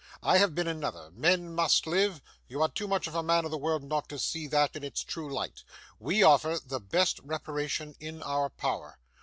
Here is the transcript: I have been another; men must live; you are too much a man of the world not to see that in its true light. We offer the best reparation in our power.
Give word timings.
I 0.23 0.39
have 0.39 0.55
been 0.55 0.65
another; 0.67 1.11
men 1.11 1.53
must 1.53 1.85
live; 1.85 2.23
you 2.47 2.59
are 2.63 2.69
too 2.69 2.87
much 2.87 3.05
a 3.05 3.21
man 3.21 3.45
of 3.45 3.51
the 3.51 3.57
world 3.59 3.83
not 3.83 4.09
to 4.09 4.17
see 4.17 4.47
that 4.47 4.75
in 4.75 4.83
its 4.83 5.03
true 5.03 5.31
light. 5.31 5.63
We 5.99 6.23
offer 6.23 6.57
the 6.57 6.79
best 6.79 7.19
reparation 7.19 7.93
in 7.99 8.23
our 8.23 8.49
power. 8.49 8.97